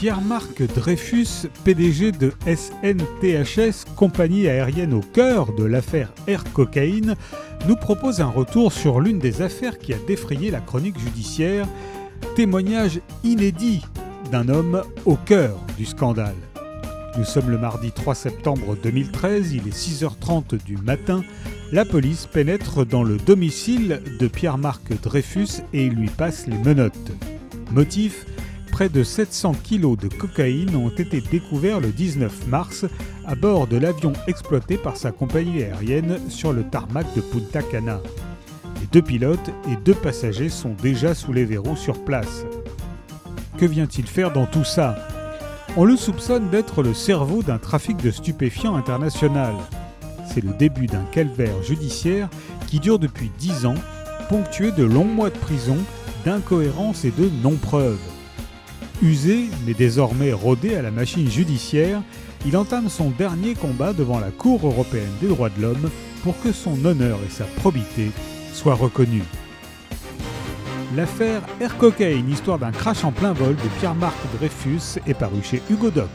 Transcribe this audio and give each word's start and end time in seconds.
Pierre-Marc 0.00 0.62
Dreyfus, 0.62 1.46
PDG 1.62 2.12
de 2.12 2.32
SNTHS, 2.46 3.84
compagnie 3.96 4.48
aérienne 4.48 4.94
au 4.94 5.02
cœur 5.02 5.52
de 5.52 5.64
l'affaire 5.64 6.10
Air 6.26 6.42
Cocaïne, 6.54 7.16
nous 7.68 7.76
propose 7.76 8.22
un 8.22 8.30
retour 8.30 8.72
sur 8.72 9.00
l'une 9.00 9.18
des 9.18 9.42
affaires 9.42 9.78
qui 9.78 9.92
a 9.92 9.98
défrayé 10.06 10.50
la 10.50 10.60
chronique 10.60 10.98
judiciaire, 10.98 11.68
témoignage 12.34 13.02
inédit 13.24 13.82
d'un 14.32 14.48
homme 14.48 14.84
au 15.04 15.16
cœur 15.16 15.58
du 15.76 15.84
scandale. 15.84 16.36
Nous 17.18 17.24
sommes 17.24 17.50
le 17.50 17.58
mardi 17.58 17.92
3 17.92 18.14
septembre 18.14 18.78
2013, 18.82 19.52
il 19.52 19.68
est 19.68 19.76
6h30 19.76 20.64
du 20.64 20.78
matin. 20.78 21.22
La 21.72 21.84
police 21.84 22.24
pénètre 22.24 22.86
dans 22.86 23.02
le 23.02 23.18
domicile 23.18 24.00
de 24.18 24.28
Pierre-Marc 24.28 24.98
Dreyfus 25.02 25.60
et 25.74 25.90
lui 25.90 26.08
passe 26.08 26.46
les 26.46 26.56
menottes. 26.56 27.12
Motif 27.70 28.24
Près 28.80 28.88
de 28.88 29.04
700 29.04 29.56
kilos 29.62 29.98
de 29.98 30.08
cocaïne 30.08 30.74
ont 30.74 30.88
été 30.88 31.20
découverts 31.20 31.80
le 31.80 31.88
19 31.88 32.46
mars 32.46 32.86
à 33.26 33.34
bord 33.34 33.66
de 33.66 33.76
l'avion 33.76 34.14
exploité 34.26 34.78
par 34.78 34.96
sa 34.96 35.12
compagnie 35.12 35.62
aérienne 35.62 36.18
sur 36.30 36.54
le 36.54 36.62
tarmac 36.62 37.04
de 37.14 37.20
Punta 37.20 37.60
Cana. 37.60 38.00
Les 38.80 38.86
deux 38.86 39.02
pilotes 39.02 39.50
et 39.70 39.76
deux 39.84 39.92
passagers 39.92 40.48
sont 40.48 40.74
déjà 40.82 41.14
sous 41.14 41.34
les 41.34 41.44
verrous 41.44 41.76
sur 41.76 42.02
place. 42.06 42.46
Que 43.58 43.66
vient-il 43.66 44.06
faire 44.06 44.32
dans 44.32 44.46
tout 44.46 44.64
ça? 44.64 44.96
On 45.76 45.84
le 45.84 45.98
soupçonne 45.98 46.48
d'être 46.48 46.82
le 46.82 46.94
cerveau 46.94 47.42
d'un 47.42 47.58
trafic 47.58 47.98
de 47.98 48.10
stupéfiants 48.10 48.76
international. 48.76 49.52
C'est 50.24 50.42
le 50.42 50.54
début 50.54 50.86
d'un 50.86 51.04
calvaire 51.12 51.62
judiciaire 51.62 52.30
qui 52.66 52.80
dure 52.80 52.98
depuis 52.98 53.30
dix 53.38 53.66
ans, 53.66 53.74
ponctué 54.30 54.72
de 54.72 54.84
longs 54.84 55.04
mois 55.04 55.28
de 55.28 55.36
prison, 55.36 55.76
d'incohérences 56.24 57.04
et 57.04 57.10
de 57.10 57.28
non-preuves. 57.42 58.09
Usé, 59.02 59.48
mais 59.66 59.72
désormais 59.72 60.32
rodé 60.32 60.76
à 60.76 60.82
la 60.82 60.90
machine 60.90 61.30
judiciaire, 61.30 62.02
il 62.44 62.56
entame 62.56 62.90
son 62.90 63.10
dernier 63.10 63.54
combat 63.54 63.94
devant 63.94 64.20
la 64.20 64.30
Cour 64.30 64.66
européenne 64.66 65.12
des 65.22 65.28
droits 65.28 65.48
de 65.48 65.62
l'homme 65.62 65.90
pour 66.22 66.38
que 66.42 66.52
son 66.52 66.84
honneur 66.84 67.18
et 67.26 67.30
sa 67.30 67.44
probité 67.44 68.10
soient 68.52 68.74
reconnus. 68.74 69.24
L'affaire 70.96 71.42
Air 71.60 71.78
Cocaine, 71.78 72.28
histoire 72.28 72.58
d'un 72.58 72.72
crash 72.72 73.04
en 73.04 73.12
plein 73.12 73.32
vol 73.32 73.56
de 73.56 73.68
Pierre-Marc 73.78 74.16
Dreyfus, 74.36 75.00
est 75.06 75.14
parue 75.14 75.42
chez 75.42 75.62
Hugo 75.70 75.90
Doc. 75.90 76.10